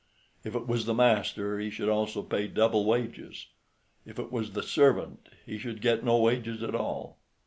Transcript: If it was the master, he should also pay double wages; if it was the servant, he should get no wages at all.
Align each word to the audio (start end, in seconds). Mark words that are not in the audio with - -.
If 0.43 0.55
it 0.55 0.65
was 0.65 0.87
the 0.87 0.95
master, 0.95 1.59
he 1.59 1.69
should 1.69 1.87
also 1.87 2.23
pay 2.23 2.47
double 2.47 2.85
wages; 2.85 3.49
if 4.03 4.17
it 4.17 4.31
was 4.31 4.53
the 4.53 4.63
servant, 4.63 5.29
he 5.45 5.59
should 5.59 5.79
get 5.79 6.03
no 6.03 6.17
wages 6.17 6.63
at 6.63 6.73
all. 6.73 7.19